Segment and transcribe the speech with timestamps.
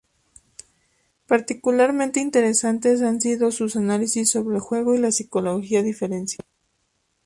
[1.27, 6.43] Particularmente interesantes han sido sus análisis sobre el juego y la psicología diferencial.